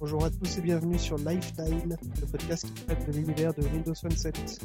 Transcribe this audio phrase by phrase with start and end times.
[0.00, 3.94] Bonjour à tous et bienvenue sur Lifetime, le podcast qui traite de l'univers de Windows
[3.94, 4.60] 7.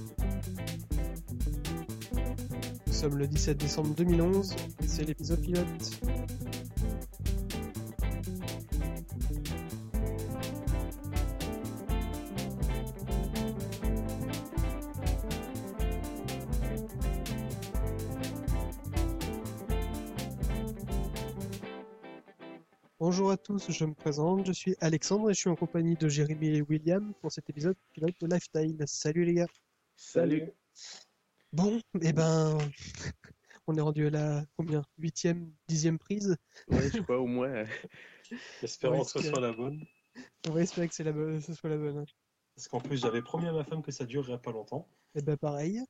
[2.88, 6.02] Nous sommes le 17 décembre 2011 et c'est l'épisode pilote.
[23.60, 26.62] Tous, je me présente, je suis Alexandre et je suis en compagnie de Jérémy et
[26.62, 28.78] William pour cet épisode pilote de Lifestyle.
[28.86, 29.48] Salut les gars.
[29.96, 30.52] Salut.
[31.52, 32.58] Bon, eh ben,
[33.68, 36.38] on est rendu à la combien Huitième, dixième prise?
[36.70, 37.64] Ouais, je crois au moins.
[38.64, 39.84] Espérons que ce soit la bonne.
[40.48, 41.98] On va espérer que c'est la bonne, ce soit la bonne.
[42.00, 42.06] hein.
[42.56, 44.88] Parce qu'en plus, j'avais promis à ma femme que ça durerait pas longtemps.
[45.16, 45.82] Eh ben pareil,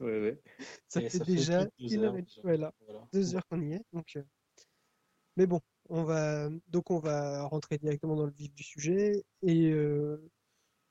[0.00, 0.42] Ouais, ouais.
[0.88, 2.40] ça fait ça fait déjà une heure heures, et déjà.
[2.42, 3.08] voilà, Voilà.
[3.12, 3.82] deux heures qu'on y est.
[3.92, 4.22] Donc, euh,
[5.36, 9.70] mais bon, on va donc on va rentrer directement dans le vif du sujet et
[9.70, 10.30] euh,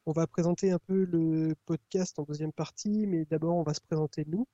[0.06, 3.82] on va présenter un peu le podcast en deuxième partie, mais d'abord on va se
[3.82, 4.48] présenter nous.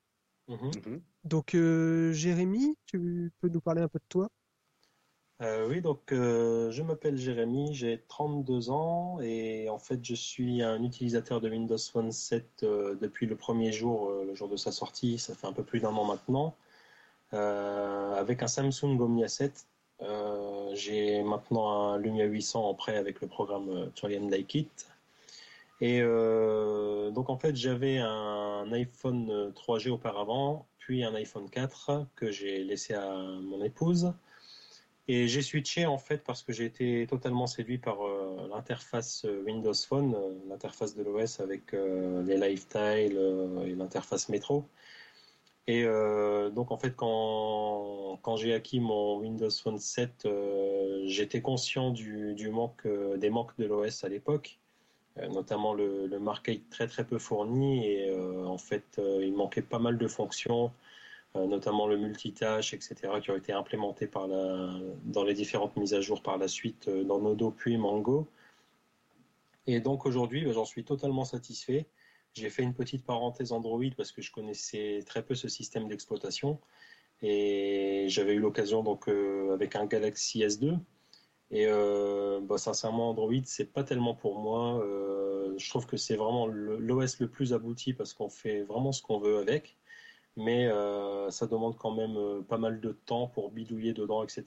[0.48, 0.72] Mhm.
[0.86, 1.02] Mhm.
[1.24, 4.30] Donc euh, Jérémy, tu peux nous parler un peu de toi?
[5.42, 10.62] Euh, oui, donc euh, je m'appelle Jérémy, j'ai 32 ans et en fait je suis
[10.62, 14.56] un utilisateur de Windows Phone 7 euh, depuis le premier jour, euh, le jour de
[14.56, 16.56] sa sortie, ça fait un peu plus d'un an maintenant,
[17.34, 19.66] euh, avec un Samsung Omnia 7.
[20.02, 24.88] Euh, j'ai maintenant un Lumia 800 en prêt avec le programme euh, Turian Like It.
[25.80, 32.08] Et euh, donc en fait j'avais un iPhone euh, 3G auparavant, puis un iPhone 4
[32.16, 34.14] que j'ai laissé à mon épouse.
[35.08, 37.98] Et j'ai switché en fait parce que j'ai été totalement séduit par
[38.50, 40.16] l'interface Windows Phone,
[40.48, 44.66] l'interface de l'OS avec les lifestyle euh, et l'interface métro.
[45.68, 51.42] Et euh, donc en fait quand, quand j'ai acquis mon Windows Phone 7, euh, j'étais
[51.42, 54.58] conscient du, du manque, euh, des manques de l'OS à l'époque,
[55.30, 58.12] notamment le, le marquage très très peu fourni et
[58.46, 60.72] en fait il manquait pas mal de fonctions
[61.36, 64.70] notamment le multitâche, etc., qui ont été implémentés par la,
[65.06, 68.28] dans les différentes mises à jour par la suite dans Nodo puis Mango.
[69.68, 71.86] Et donc aujourd'hui, ben, j'en suis totalement satisfait.
[72.34, 76.60] J'ai fait une petite parenthèse Android parce que je connaissais très peu ce système d'exploitation
[77.22, 80.80] et j'avais eu l'occasion donc euh, avec un Galaxy S2
[81.52, 84.82] et euh, bah, sincèrement Android c'est pas tellement pour moi.
[84.84, 89.02] Euh, je trouve que c'est vraiment l'OS le plus abouti parce qu'on fait vraiment ce
[89.02, 89.78] qu'on veut avec
[90.38, 90.70] mais
[91.30, 94.46] ça demande quand même pas mal de temps pour bidouiller dedans, etc.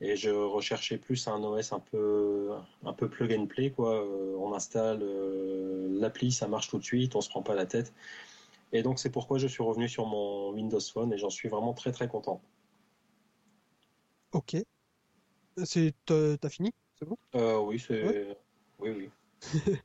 [0.00, 2.50] Et je recherchais plus un OS un peu
[2.84, 4.02] un peu plug and play quoi.
[4.04, 7.66] Euh, on installe euh, l'appli, ça marche tout de suite, on se prend pas la
[7.66, 7.94] tête.
[8.72, 11.72] Et donc c'est pourquoi je suis revenu sur mon Windows Phone et j'en suis vraiment
[11.72, 12.42] très très content.
[14.32, 14.56] Ok.
[15.64, 16.72] C'est t'as fini?
[16.98, 17.16] C'est bon?
[17.34, 18.36] Euh, oui, c'est
[18.78, 19.10] oui oui.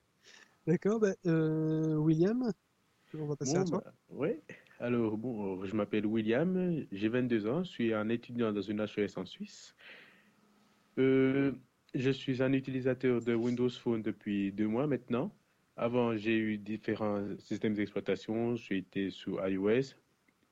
[0.68, 1.00] D'accord.
[1.00, 2.52] Bah, euh, William,
[3.14, 3.82] on va passer Bon, à toi.
[3.86, 4.42] bah, ouais.
[4.82, 9.16] Alors, bon, je m'appelle William, j'ai 22 ans, je suis un étudiant dans une HES
[9.18, 9.76] en Suisse.
[10.98, 11.52] Euh,
[11.94, 15.32] je suis un utilisateur de Windows Phone depuis deux mois maintenant.
[15.78, 18.56] Avant, j'ai eu différents systèmes d'exploitation.
[18.56, 19.94] J'ai été sous iOS,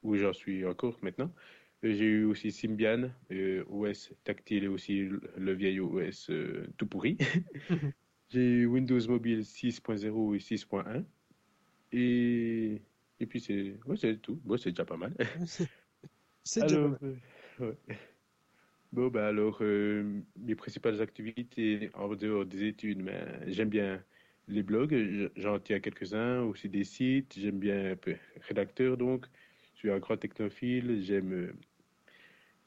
[0.03, 1.33] où j'en suis encore maintenant.
[1.83, 6.67] Euh, J'ai eu aussi Symbian, euh, OS tactile et aussi le le vieil OS euh,
[6.77, 7.17] tout pourri.
[8.29, 11.03] J'ai eu Windows Mobile 6.0 et 6.1.
[11.91, 12.81] Et,
[13.19, 14.37] et puis c'est ouais, c'est tout.
[14.43, 15.15] Bon, c'est déjà pas mal.
[16.43, 16.99] C'est déjà pas Alors, mal.
[17.03, 17.19] euh,
[17.59, 17.77] ouais.
[18.91, 24.03] Bon, bah alors, euh, mes principales activités en dehors des études, ben, j'aime bien
[24.47, 29.27] les blogs, je- j'en tiens quelques-uns, aussi des sites, j'aime bien un peu rédacteur, donc,
[29.73, 31.53] je suis un grand technophile, j'aime euh,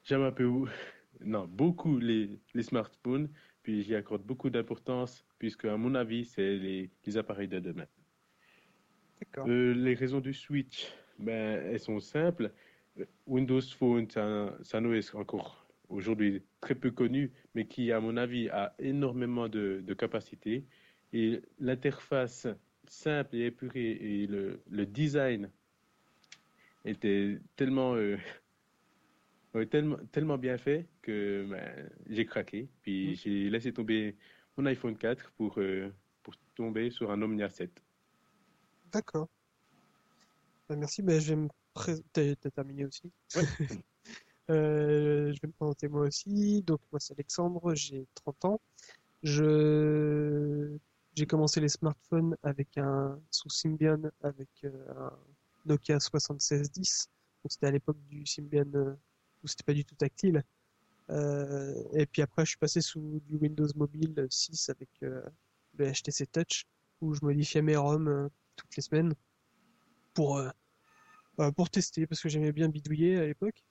[0.03, 0.47] j'aime un peu,
[1.21, 3.31] non, beaucoup les, les smartphones,
[3.63, 7.87] puis j'y accorde beaucoup d'importance, puisque à mon avis, c'est les, les appareils de demain.
[9.47, 10.87] Euh, les raisons du switch,
[11.19, 12.51] ben, elles sont simples.
[13.27, 18.17] Windows Phone, c'est un, un OS encore aujourd'hui très peu connu, mais qui, à mon
[18.17, 20.65] avis, a énormément de, de capacités.
[21.13, 22.47] Et l'interface
[22.87, 25.51] simple et épurée et le, le design
[26.85, 28.17] était tellement, euh,
[29.71, 32.69] tellement, tellement bien fait que ben, j'ai craqué.
[32.81, 33.15] Puis Mm.
[33.15, 34.17] j'ai laissé tomber
[34.57, 35.91] mon iPhone 4 pour, euh,
[36.23, 37.82] pour tomber sur un Omnia 7.
[38.93, 39.27] D'accord.
[40.69, 41.01] Bah, merci.
[41.01, 43.43] Bah, je vais me pré- T'as t'as terminé aussi Ouais.
[44.49, 46.61] Euh, je vais me présenter moi aussi.
[46.63, 48.61] Donc moi c'est Alexandre, j'ai 30 ans.
[49.23, 50.77] Je
[51.15, 55.13] j'ai commencé les smartphones avec un sous Symbian avec euh, un
[55.65, 57.07] Nokia 7610.
[57.41, 58.93] Donc c'était à l'époque du Symbian euh,
[59.43, 60.43] où c'était pas du tout tactile.
[61.09, 65.23] et puis après, je suis passé sous du Windows Mobile 6 avec le
[65.93, 66.65] HTC Touch,
[66.99, 69.13] où je modifiais mes ROM toutes les semaines
[70.13, 70.41] pour,
[71.55, 73.63] pour tester, parce que j'aimais bien bidouiller à l'époque.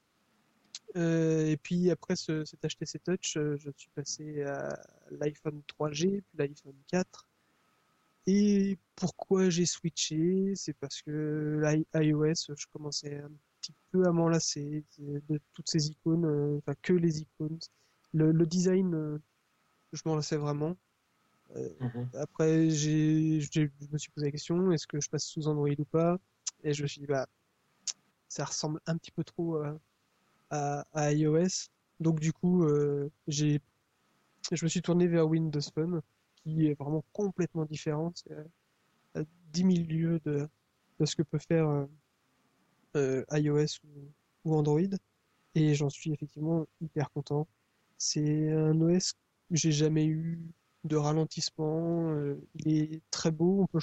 [0.96, 4.68] Euh, et puis après ce, cet HTC Touch, euh, je suis passé à
[5.10, 7.28] l'iPhone 3G, puis l'iPhone 4.
[8.26, 10.52] Et pourquoi j'ai switché?
[10.54, 11.60] C'est parce que
[11.94, 13.30] l'iOS, je commençais un
[13.60, 17.58] petit peu à m'enlacer de toutes ces icônes, euh, enfin que les icônes.
[18.12, 19.18] Le, design,
[19.92, 20.76] je m'enlaçais vraiment.
[21.54, 22.08] Mhm.
[22.14, 25.84] Après, j'ai, je me suis posé la question est-ce que je passe sous Android ou
[25.84, 26.18] pas?
[26.64, 27.26] Et je me suis dit bah,
[28.28, 29.78] ça ressemble un petit peu trop à
[30.52, 31.68] à, iOS.
[32.00, 33.58] Donc du coup, euh, je
[34.50, 36.02] me suis tourné vers Windows Phone,
[36.36, 38.12] qui est vraiment complètement différent.
[38.14, 38.34] C'est
[39.14, 39.22] à
[39.52, 40.48] 10 000 lieues de,
[41.00, 41.86] de ce que peut faire euh,
[42.96, 43.78] euh, iOS
[44.44, 44.80] ou, Android.
[45.54, 47.46] Et j'en suis effectivement hyper content.
[47.98, 49.18] C'est un OS que
[49.56, 50.40] j'ai jamais eu
[50.84, 52.14] de ralentissement.
[52.54, 53.62] il est très beau.
[53.62, 53.80] On peut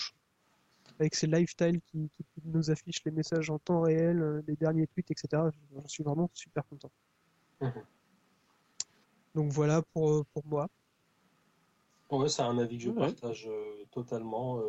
[1.00, 4.88] avec ces lifestyles qui, qui, nous affichent les messages en temps réel, euh, les derniers
[4.88, 5.44] tweets, etc.
[5.74, 6.92] J'en suis vraiment super content.
[7.62, 7.72] Mhm.
[9.36, 10.68] Donc voilà pour, euh, pour moi.
[12.12, 14.62] Ouais, c'est un avis que je partage euh, totalement.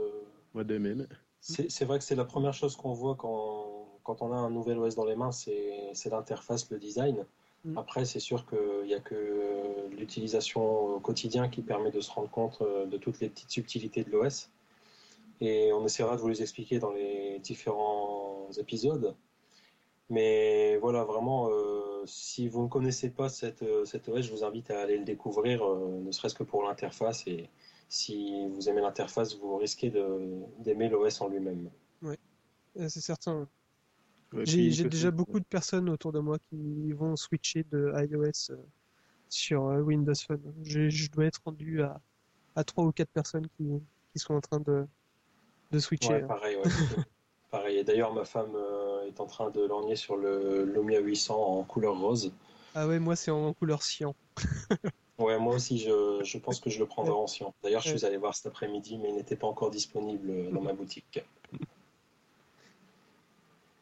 [0.54, 1.06] Moi de même.
[1.40, 4.78] C'est vrai que c'est la première chose qu'on voit quand, quand, on a un nouvel
[4.78, 7.24] OS dans les mains, c'est l'interface, le design.
[7.64, 7.78] Mm.
[7.78, 12.30] Après, c'est sûr qu'il n'y a que l'utilisation au quotidien qui permet de se rendre
[12.30, 14.50] compte de toutes les petites subtilités de l'OS
[15.40, 19.14] et on essaiera de vous les expliquer dans les différents épisodes.
[20.10, 24.44] Mais voilà, vraiment, euh, si vous ne connaissez pas cette, euh, cette OS, je vous
[24.44, 27.26] invite à aller le découvrir, euh, ne serait-ce que pour l'interface.
[27.28, 27.48] Et
[27.88, 29.90] si vous aimez l'interface, vous risquez
[30.58, 31.70] d'aimer l'OS en lui-même.
[32.02, 32.16] Oui,
[32.74, 33.48] c'est certain.
[34.42, 38.54] J'ai déjà beaucoup de personnes autour de moi qui vont switcher de iOS
[39.28, 40.40] sur Windows Phone.
[40.62, 42.00] Je, dois être rendu à,
[42.56, 43.64] à 3 ou 4 personnes qui,
[44.12, 44.86] qui sont en train de,
[45.70, 46.14] de switcher.
[46.14, 46.62] Ouais, pareil, ouais.
[47.50, 47.78] pareil.
[47.78, 51.62] Et d'ailleurs, ma femme euh, est en train de lorgner sur le Lumia 800 en
[51.64, 52.32] couleur rose.
[52.74, 54.14] Ah ouais, moi c'est en couleur cyan.
[55.18, 57.52] ouais, moi aussi, je, je, pense que je le prendrai en cyan.
[57.62, 60.72] D'ailleurs, je suis allé voir cet après-midi, mais il n'était pas encore disponible dans ma
[60.72, 61.24] boutique.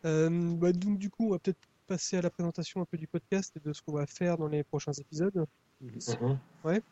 [0.04, 3.06] Euh, bah, donc du coup, on va peut-être passer à la présentation un peu du
[3.06, 5.46] podcast et de ce qu'on va faire dans les prochains épisodes.
[5.80, 6.38] Mhm.
[6.64, 6.82] Ouais.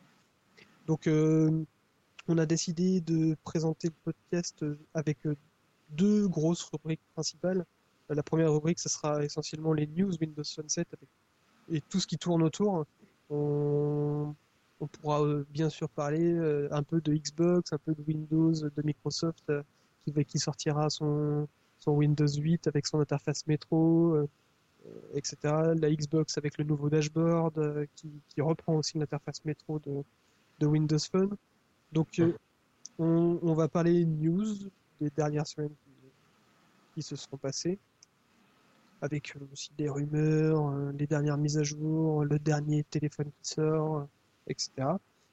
[0.86, 1.64] Donc, euh,
[2.28, 4.64] on a décidé de présenter le podcast
[4.94, 5.36] avec euh,
[5.90, 7.64] deux grosses rubriques principales.
[8.08, 10.86] La première rubrique, ce sera essentiellement les news Windows Sunset
[11.68, 12.86] et tout ce qui tourne autour.
[13.30, 14.34] On,
[14.92, 16.38] pourra euh, bien sûr parler
[16.70, 19.52] un peu de Xbox, un peu de Windows, de Microsoft
[20.28, 21.48] qui, sortira son,
[21.92, 24.16] Windows 8 avec son interface métro,
[25.14, 25.36] etc.
[25.78, 29.80] La Xbox avec le nouveau dashboard qui, reprend aussi l'interface métro
[30.58, 31.36] de Windows Phone.
[31.92, 32.32] Donc, euh,
[32.98, 34.54] on, va parler news
[35.00, 35.74] des dernières semaines
[36.94, 37.78] qui, se seront passées,
[39.02, 43.50] avec euh, aussi des rumeurs, euh, les dernières mises à jour, le dernier téléphone qui
[43.50, 44.06] sort,
[44.48, 44.70] etc.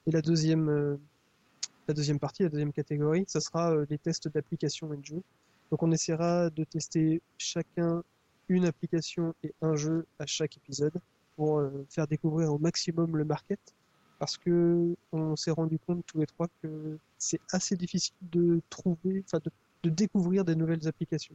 [0.06, 0.98] Et la deuxième,
[1.88, 5.22] la deuxième partie, la deuxième catégorie, ça sera les tests d'application et de jeux.
[5.70, 8.02] Donc, on essaiera de tester chacun
[8.48, 11.00] une application et un jeu à chaque épisode
[11.36, 13.58] pour faire découvrir au maximum le market
[14.18, 19.22] parce que on s'est rendu compte tous les trois que c'est assez difficile de trouver,
[19.26, 19.38] enfin
[19.82, 21.34] de, découvrir des nouvelles applications.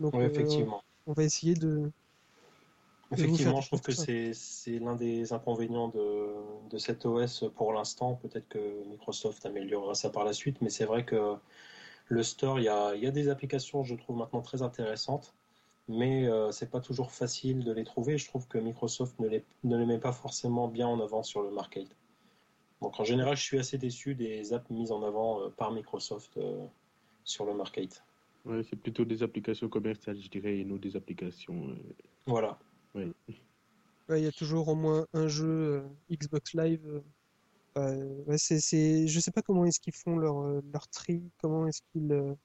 [0.00, 0.82] Donc, oui, effectivement.
[1.06, 1.90] on va essayer de.
[3.12, 6.26] Effectivement, je trouve que c'est l'un des inconvénients de,
[6.70, 8.14] de cet OS pour l'instant.
[8.16, 11.36] Peut-être que Microsoft améliorera ça par la suite, mais c'est vrai que
[12.06, 15.34] le store, il y a, y a, des applications, je trouve maintenant très intéressantes,
[15.88, 18.18] mais euh, c'est pas toujours facile de les trouver.
[18.18, 21.42] Je trouve que Microsoft ne les, ne les met pas forcément bien en avant sur
[21.42, 21.88] le market.
[22.84, 26.36] Donc en général, je suis assez déçu des apps mises en avant euh, par Microsoft
[26.36, 26.66] euh,
[27.24, 28.02] sur le market.
[28.44, 31.68] Ouais, c'est plutôt des applications commerciales, je dirais, et non des applications.
[31.70, 31.94] Euh,
[32.26, 32.58] voilà.
[32.94, 33.12] Oui.
[34.10, 37.02] Il y a toujours au moins un jeu Xbox Live.
[37.76, 42.36] Ouais, c'est, je sais pas comment est-ce qu'ils font leur, leur tri, comment est-ce qu'ils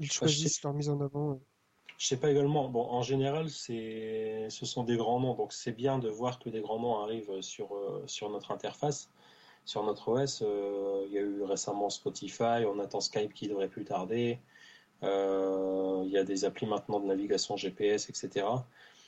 [0.00, 1.40] ils choisissent leur mise en avant.
[1.98, 2.68] Je sais pas également.
[2.68, 6.48] Bon, en général, c'est, ce sont des grands noms, donc c'est bien de voir que
[6.48, 7.70] des grands noms arrivent sur,
[8.06, 9.10] sur notre interface
[9.68, 10.42] sur notre OS.
[10.42, 14.38] Euh, il y a eu récemment Spotify, on attend Skype qui devrait plus tarder.
[15.02, 18.46] Euh, il y a des applis maintenant de navigation GPS, etc.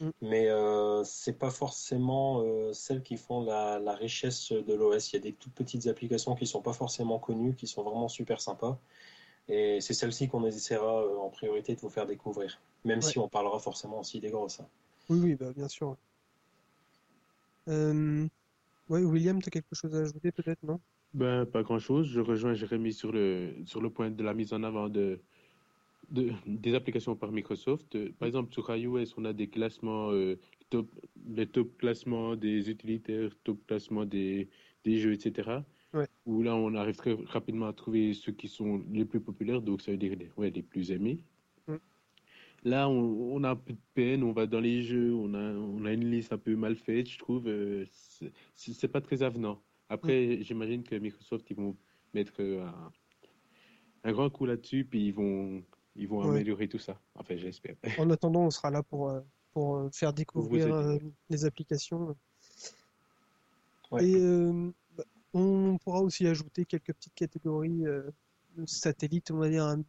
[0.01, 0.11] Mm.
[0.23, 5.13] Mais euh, c'est pas forcément euh, celles qui font la, la richesse de l'OS.
[5.13, 8.09] Il y a des toutes petites applications qui sont pas forcément connues, qui sont vraiment
[8.09, 8.79] super sympas.
[9.49, 13.59] Et c'est celles-ci qu'on essaiera en priorité de vous faire découvrir, même si on parlera
[13.59, 14.61] forcément aussi des grosses.
[14.61, 14.69] Hein.
[15.09, 15.97] Oui, oui, bah, bien sûr.
[17.67, 18.29] Euh,
[18.89, 20.81] ouais, William, tu as quelque chose à ajouter peut-être, non?
[21.15, 22.07] Ben, pas grand-chose.
[22.07, 25.21] Je rejoins Jérémy sur le, sur le point de la mise en avant de,
[26.11, 27.95] de, des applications par Microsoft.
[27.95, 30.37] Euh, Par exemple, sur iOS, on a des classements, euh,
[30.71, 30.89] top,
[31.29, 34.49] les top classements des utilitaires, top classements des,
[34.85, 35.65] des jeux, etc.
[35.93, 36.07] Ouais.
[36.27, 39.83] Où là, on arrive très rapidement à trouver ceux qui sont les plus populaires, donc
[39.83, 41.19] ça veut dire les, ouais, les plus aimés.
[41.67, 41.75] Mm.
[42.65, 45.53] Là, on, on a un peu de peine, on va dans les jeux, on a,
[45.53, 47.49] on a une liste un peu mal faite, je trouve.
[47.49, 47.85] euh,
[48.55, 49.63] c'est- pas très avenant.
[49.89, 51.77] Après, j'imagine que Microsoft, ils vont
[52.15, 52.93] mettre euh, un,
[54.05, 55.63] un grand coup là-dessus, puis ils vont,
[56.01, 56.29] ils vont Ouais.
[56.31, 56.99] améliorer tout ça.
[57.15, 57.77] Enfin, j'espère.
[57.99, 59.21] En attendant, on sera là pour, euh,
[59.53, 60.97] pour euh, faire découvrir euh,
[61.29, 62.17] les applications.
[63.91, 64.07] Ouais.
[64.09, 64.73] Et euh,
[65.35, 68.03] on pourra aussi ajouter quelques petites catégories euh,
[68.57, 69.83] de satellites, on va dire, hein,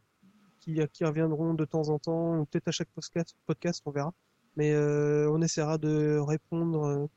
[0.60, 4.12] qui, qui reviendront de temps en temps, ou peut-être à chaque podcast, podcast, on verra.
[4.56, 7.08] Mais euh, on essaiera de répondre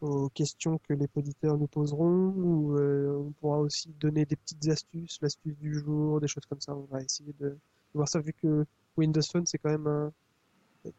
[0.00, 5.18] aux questions que les auditeurs nous poseront, ou on pourra aussi donner des petites astuces,
[5.22, 6.74] l'astuce du jour, des choses comme ça.
[6.76, 7.56] On va essayer de,
[7.94, 8.64] de voir ça, vu que
[8.96, 10.12] Windows Phone, c'est quand même un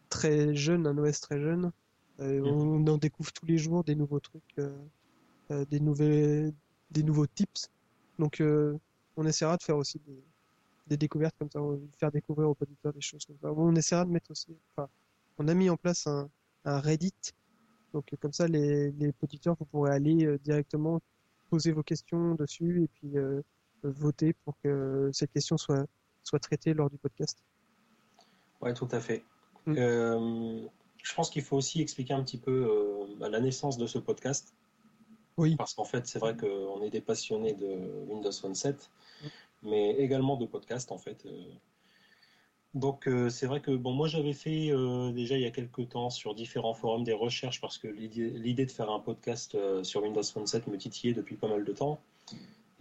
[0.10, 1.72] très jeune, un OS très jeune.
[2.20, 4.76] Euh, on en découvre tous les jours des nouveaux trucs, euh,
[5.52, 6.54] euh, des, nouvelles,
[6.92, 7.70] des nouveaux tips.
[8.20, 8.42] Donc,
[9.18, 10.24] on essaiera de faire aussi des,
[10.88, 11.60] des découvertes comme ça,
[11.98, 13.52] faire découvrir aux auditeurs des choses comme ça.
[13.52, 14.88] On essaiera de mettre aussi, enfin,
[15.40, 16.30] on a mis en place un,
[16.66, 17.14] un Reddit.
[17.92, 21.02] Donc, comme ça, les, les auditeurs, vous pourrez aller directement
[21.54, 23.42] poser vos questions dessus et puis euh,
[23.84, 25.86] voter pour que ces questions soient,
[26.24, 27.44] soient traitées lors du podcast.
[28.62, 29.24] Ouais, tout à fait.
[29.66, 29.76] Mm.
[29.78, 30.68] Euh,
[31.04, 34.00] je pense qu'il faut aussi expliquer un petit peu euh, bah, la naissance de ce
[34.00, 34.54] podcast.
[35.38, 35.56] Oui.
[35.56, 37.68] Parce qu'en fait, c'est vrai qu'on est des passionnés de
[38.08, 38.90] Windows Phone 7,
[39.22, 39.28] Mm.
[39.64, 41.26] mais également de podcast, en fait.
[41.26, 41.44] euh.
[42.74, 44.72] Donc, c'est vrai que bon, moi, j'avais fait
[45.14, 48.72] déjà il y a quelques temps sur différents forums des recherches parce que l'idée de
[48.72, 52.00] faire un podcast sur Windows Phone 7 me titillait depuis pas mal de temps.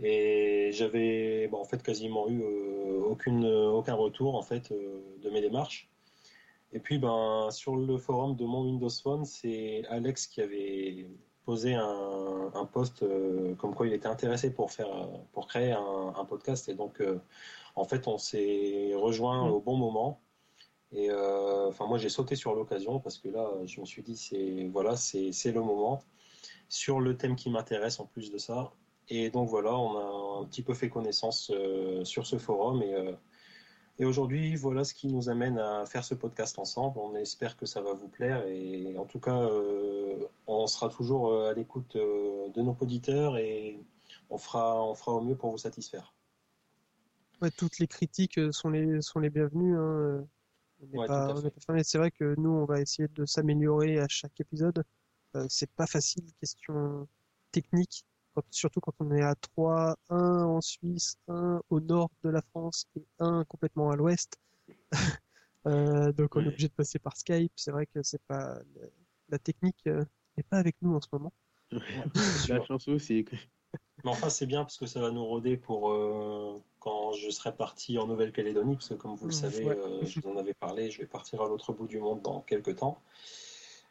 [0.03, 5.31] Et j'avais bon, en fait quasiment eu euh, aucune, aucun retour en fait euh, de
[5.31, 5.89] mes démarches.
[6.73, 11.07] Et puis ben, sur le forum de mon Windows Phone, c'est Alex qui avait
[11.45, 16.13] posé un, un post euh, comme quoi il était intéressé pour faire pour créer un,
[16.17, 17.19] un podcast et donc euh,
[17.75, 19.51] en fait on s'est rejoint Mm.
[19.51, 20.21] au bon moment
[20.93, 24.17] et euh, enfin moi j'ai sauté sur l'occasion parce que là je me suis dit
[24.17, 26.01] c'est voilà c'est le moment
[26.69, 28.73] sur le thème qui m'intéresse en plus de ça
[29.09, 32.95] et donc voilà on a un petit peu fait connaissance euh, sur ce forum et
[32.95, 33.13] euh,
[33.99, 36.99] et aujourd'hui, voilà ce qui nous amène à faire ce podcast ensemble.
[36.99, 41.47] On espère que ça va vous plaire et en tout cas, euh, on sera toujours
[41.47, 43.79] à l'écoute de nos auditeurs et
[44.31, 46.15] on fera, on fera au mieux pour vous satisfaire.
[47.43, 49.77] Ouais, toutes les critiques sont les, sont les bienvenues.
[49.77, 50.27] Hein.
[50.81, 51.35] On n'est Ouais, pas.
[51.85, 54.85] C'est vrai que nous, on va essayer de s'améliorer à chaque épisode.
[55.49, 57.07] C'est pas facile, question
[57.53, 62.31] technique, quand- surtout quand on est à 3, un en Suisse, un au nord de
[62.31, 64.37] la France et un complètement à l'ouest.
[65.65, 67.53] Euh, donc on est obligé de passer par Skype.
[67.55, 68.59] C'est vrai que c'est pas
[69.29, 70.05] la technique euh,
[70.37, 71.33] n'est pas avec nous en ce moment.
[72.49, 73.25] La chance aussi.
[74.05, 77.55] Mais enfin, c'est bien parce que ça va nous roder pour euh, quand je serai
[77.55, 79.79] parti en Nouvelle-Calédonie, parce que comme vous le savez, ouais.
[79.79, 82.41] euh, je vous en avais parlé, je vais partir à l'autre bout du monde dans
[82.41, 83.01] quelques temps.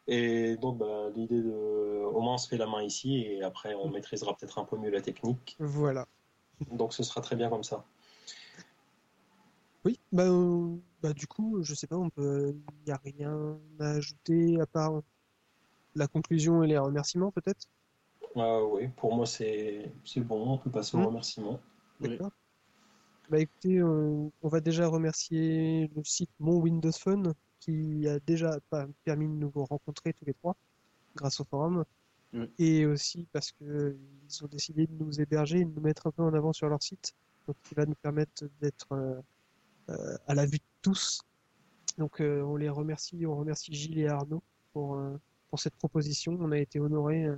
[0.08, 3.75] Et donc, bah, l'idée de, au moins, on se fait la main ici, et après,
[3.75, 5.55] on maîtrisera peut-être un peu mieux la technique.
[5.60, 6.08] Voilà.
[6.72, 7.86] Donc, ce sera très bien comme ça.
[9.84, 13.58] Oui, bah, euh, bah du coup, je sais pas, on peut, il n'y a rien
[13.79, 15.01] à ajouter à part
[15.96, 17.67] la conclusion et les remerciements peut-être?
[18.36, 21.60] Ah oui, pour moi, c'est c'est bon, on peut passer aux remerciements.
[22.00, 22.10] Ouais.
[22.10, 22.31] D'accord.
[23.29, 28.60] Bah écoutez, euh, on va déjà remercier le site Mon Windows Phone qui a déjà
[29.06, 30.58] permis de nous rencontrer tous les trois
[31.15, 31.86] grâce au forum
[32.60, 33.96] et aussi parce que
[34.30, 36.68] ils ont décidé de nous héberger et de nous mettre un peu en avant sur
[36.70, 37.13] leur site,
[37.48, 39.20] donc qui va nous permettre d'être euh,
[39.89, 41.22] euh, à la vue de tous.
[41.98, 44.41] Donc euh, on les remercie, on remercie Gilles et Arnaud
[44.74, 45.18] pour euh,
[45.50, 46.38] pour cette proposition.
[46.39, 47.36] On a été honorés euh,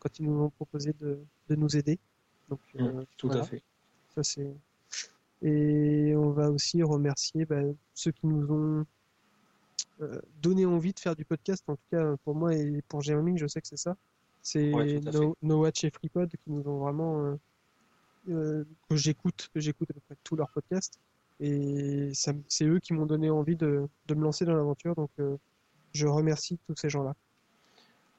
[0.00, 1.98] quand ils nous ont proposé de, de nous aider.
[2.48, 3.42] Donc euh, Mm, Tout voilà.
[3.42, 3.62] à fait.
[4.14, 4.52] Ça, c'est...
[5.42, 7.62] Et on va aussi remercier bah,
[7.94, 8.86] ceux qui nous ont
[10.00, 11.64] euh, donné envie de faire du podcast.
[11.68, 13.96] En tout cas, pour moi et pour Jérémy, je sais que c'est ça.
[14.42, 17.24] C'est Ouais, no, No Watch et FreePod qui nous ont vraiment...
[17.24, 17.36] euh,
[18.30, 20.98] euh, que j'écoute, que j'écoute à peu près tous leurs podcasts.
[21.40, 24.94] Et c'est eux qui m'ont donné envie de, de me lancer dans l'aventure.
[24.94, 25.36] Donc, euh,
[25.92, 27.14] je remercie tous ces gens-là.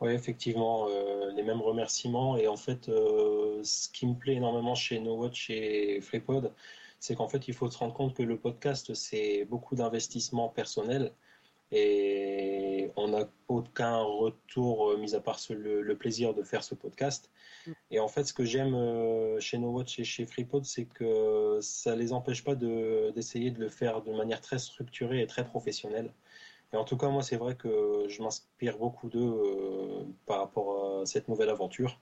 [0.02, 2.38] Oui, effectivement, euh, les mêmes remerciements.
[2.38, 6.52] Et en fait, ce qui me plaît énormément chez No Watch et FreePod,
[7.00, 11.14] c'est qu'en fait, il faut se rendre compte que le podcast, c'est beaucoup d'investissement personnel.
[11.72, 16.64] Et on n'a aucun retour, euh, mis à part ce- le, le plaisir de faire
[16.64, 17.32] ce podcast.
[17.68, 17.72] Mm.
[17.92, 21.60] Et en fait, ce que j'aime euh, chez No Watch et chez FreePod, c'est que
[21.62, 25.46] ça les empêche pas de, d'essayer de le faire de manière très structurée et très
[25.46, 26.12] professionnelle.
[26.74, 31.02] Et en tout cas, moi, c'est vrai que je m'inspire beaucoup d'eux euh, par rapport
[31.02, 32.00] à cette nouvelle aventure.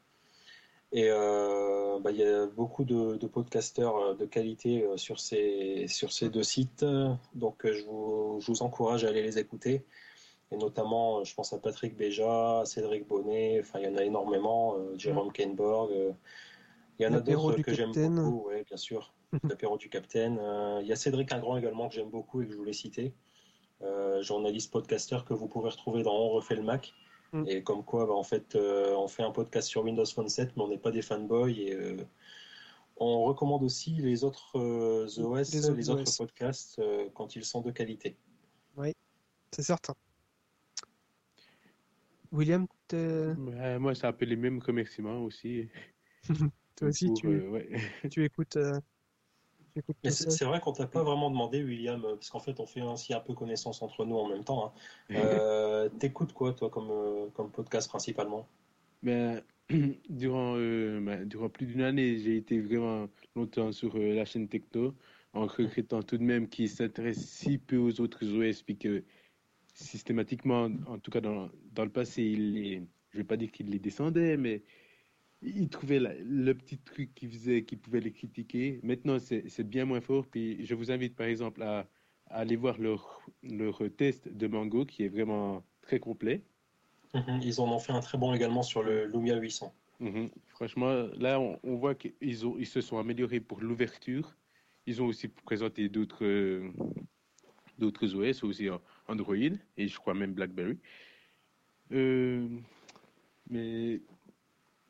[0.96, 5.20] Et euh, bah, il y a beaucoup de, de podcasteurs euh, de qualité euh, sur
[5.20, 6.86] ces, sur ces deux sites.
[7.34, 9.84] Donc, je vous, je vous encourage à aller les écouter.
[10.52, 14.76] Et notamment, je pense à Patrick Béja, Cédric Bonnet, enfin, il y en a énormément,
[14.78, 15.92] euh, Jérôme Kenborg.
[17.00, 19.14] il y en a d'autres que j'aime beaucoup, ouais, bien sûr.
[19.50, 20.40] L'apéro du Capitaine.
[20.82, 23.16] Il y a Cédric Ingrand également que j'aime beaucoup et que je voulais citer.
[23.84, 26.94] Euh, journaliste podcasteur que vous pouvez retrouver dans On refait le Mac.
[27.34, 27.44] Mm.
[27.48, 30.56] Et comme quoi, bah, en fait, euh, on fait un podcast sur Windows Phone 7,
[30.56, 31.60] mais on n'est pas des fanboys.
[31.60, 31.98] Et euh,
[32.98, 36.18] on recommande aussi les autres euh, OS, Les les autres OS.
[36.18, 38.16] podcasts euh, quand ils sont de qualité.
[39.52, 39.94] C'est certain.
[42.32, 45.70] William, Ouais, moi, c'est un peu les mêmes remerciements aussi.
[46.76, 47.70] toi aussi, Pour, tu, euh, ouais.
[48.10, 48.80] tu écoutes, euh, tu écoutes Mais
[49.54, 49.63] tout
[50.04, 53.14] c'est vrai qu'on t'a pas vraiment demandé, William, euh, parce qu'en fait, on fait ainsi
[53.14, 54.74] un peu connaissance entre nous en même temps.
[55.10, 55.16] hein.
[55.16, 58.48] Euh, T'écoutes quoi, toi, comme, euh, comme podcast principalement?
[59.02, 59.42] Ben,
[60.10, 64.48] durant, euh, ben, durant plus d'une année, j'ai été vraiment longtemps sur euh, la chaîne
[64.48, 64.94] Techno,
[65.34, 69.04] en regrettant tout de même qu'ils s'intéressent si peu aux autres OS, puis que
[69.74, 73.70] systématiquement, en tout cas dans, dans le passé, ils les, je vais pas dire qu'ils
[73.70, 74.64] les descendaient, mais
[75.44, 78.80] ils trouvaient la- le petit truc qui faisait qu'ils pouvaient les critiquer.
[78.84, 80.26] Maintenant, c'est bien moins fort.
[80.28, 81.88] Puis je vous invite par exemple à,
[82.28, 86.44] à aller voir leur, leur test de Mango, qui est vraiment très complet.
[87.14, 87.42] Mhm.
[87.44, 89.74] Ils en ont fait un très bon également sur le Lumia 800.
[90.00, 90.30] Mhm.
[90.48, 94.36] Franchement, là, on, on voit qu'ils ils se sont améliorés pour l'ouverture.
[94.86, 96.72] Ils ont aussi présenté d'autres euh,
[97.78, 98.68] d'autres OS, aussi
[99.08, 100.80] Android et je crois même BlackBerry.
[101.92, 102.48] Euh,
[103.50, 104.02] mais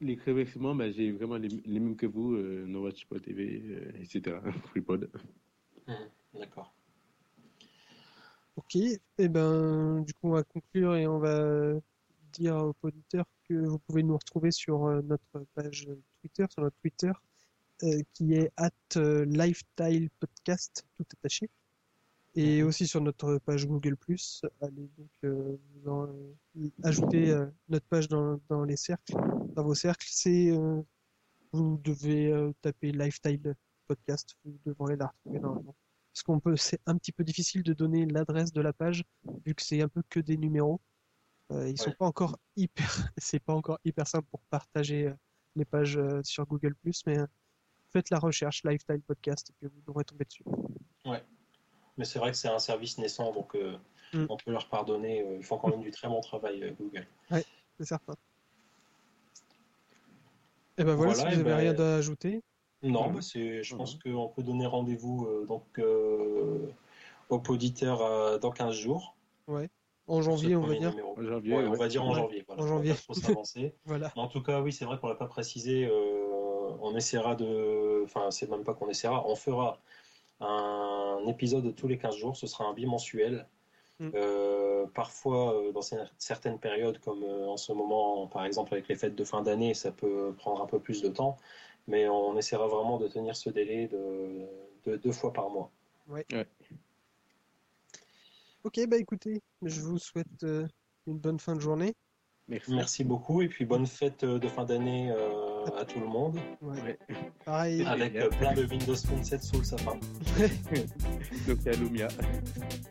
[0.04, 3.62] les remerciements, ben, j'ai vraiment les, les mêmes que vous, euh, No Watch Pod TV,
[3.63, 4.38] euh, etc.
[4.70, 5.10] FreePod.
[5.88, 5.96] Mhm.
[6.39, 6.74] D'accord.
[8.56, 11.74] Ok, et ben du coup on va conclure et on va
[12.34, 15.88] dire aux auditeurs que vous pouvez nous retrouver sur euh, notre page
[16.22, 17.12] Twitter, sur notre Twitter,
[17.84, 18.72] euh, qui est at
[19.26, 21.50] Lifestyle Podcast, tout attaché,
[22.36, 22.67] et Mhm.
[22.67, 23.96] aussi sur notre page Google+.
[24.62, 29.13] Allez donc euh, en- euh, ajouter euh, notre page dans, dans les cercles,
[29.56, 30.08] dans vos cercles.
[30.10, 30.82] C'est euh,
[31.52, 33.56] vous devez euh, taper Lifestyle
[33.88, 35.76] Podcast, vous devrez la retrouver normalement
[36.13, 39.04] parce qu'on peut, c'est un petit peu difficile de donner l'adresse de la page
[39.46, 40.80] vu que c'est un peu que des numéros.
[41.52, 41.96] Euh, ils sont Ouais.
[41.98, 42.86] pas encore hyper,
[43.17, 45.12] c'est pas encore hyper simple pour partager
[45.56, 46.76] les pages euh, sur Google
[47.08, 47.26] mais euh,
[47.91, 50.43] faites la recherche Lifestyle Podcast et puis vous devrez tomber dessus.
[51.97, 53.77] Mais c'est vrai que c'est un service naissant, donc euh,
[54.13, 54.25] Mm.
[54.29, 55.21] on peut leur pardonner.
[55.21, 57.08] euh, Ils font quand même du très bon travail, euh, Google.
[57.32, 58.13] C'est certain.
[60.77, 62.41] Et ben voilà, Voilà, si vous et avez ben- rien à ajouter.
[62.84, 63.13] Non, Mhm.
[63.15, 66.67] bah, c'est, je pense qu'on peut donner rendez-vous euh, donc euh,
[67.29, 69.15] aux auditeurs euh, dans 15 jours.
[69.47, 69.58] En
[70.06, 70.93] pour ce janvier, on va dire.
[71.15, 71.77] En janvier, Ouais, on ouais.
[71.77, 72.43] va dire en Ouais, janvier.
[72.47, 72.93] Voilà, en janvier.
[73.86, 74.12] Voilà.
[74.15, 75.86] En tout cas, oui, c'est vrai qu'on l'a pas précisé.
[75.86, 78.01] euh, on essaiera de.
[78.03, 79.25] Enfin, c'est même pas qu'on essaiera.
[79.27, 79.79] On fera
[80.39, 82.36] un épisode tous les 15 jours.
[82.36, 83.48] Ce sera un bimensuel.
[84.00, 84.10] Mm.
[84.15, 88.88] Euh, parfois, euh, dans cer- certaines périodes, comme euh, en ce moment, par exemple avec
[88.88, 91.38] les fêtes de fin d'année, ça peut prendre un peu plus de temps.
[91.88, 94.46] Mais on essaiera vraiment de tenir ce délai de,
[94.86, 95.69] de deux fois par mois.
[98.63, 100.65] Ok, bah écoutez, je vous souhaite euh,
[101.08, 101.93] une bonne fin de journée.
[102.48, 102.74] Merci.
[102.74, 106.97] Merci beaucoup et puis bonne fête de fin d'année euh, à tout le monde Ouais.
[107.45, 107.84] Pareil.
[107.86, 109.93] avec euh, plein de Windows Phone 7 sous le sapin.
[111.47, 112.08] Donc, a Lumia.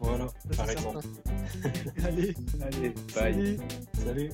[0.01, 0.99] Voilà, c'est par exemple.
[2.05, 2.99] Allez, Allez, bye.
[3.15, 3.59] salut.
[4.05, 4.31] Salut.